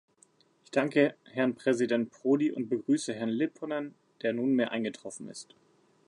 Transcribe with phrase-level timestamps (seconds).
[0.63, 3.93] Ich danke Herrn Präsident Prodi und begrüße Herrn Lipponen,
[4.23, 5.53] der nunmehr eingetroffen ist.